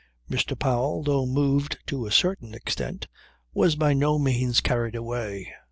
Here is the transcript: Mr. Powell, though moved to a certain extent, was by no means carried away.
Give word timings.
Mr. 0.27 0.57
Powell, 0.57 1.03
though 1.03 1.27
moved 1.27 1.77
to 1.85 2.07
a 2.07 2.11
certain 2.11 2.55
extent, 2.55 3.07
was 3.53 3.75
by 3.75 3.93
no 3.93 4.17
means 4.17 4.59
carried 4.59 4.95
away. 4.95 5.53